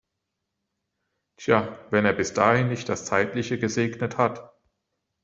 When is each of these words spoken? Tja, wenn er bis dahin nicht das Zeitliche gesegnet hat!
Tja, 1.37 1.77
wenn 1.91 2.05
er 2.05 2.13
bis 2.13 2.33
dahin 2.33 2.69
nicht 2.69 2.89
das 2.89 3.05
Zeitliche 3.05 3.59
gesegnet 3.59 4.17
hat! 4.17 4.51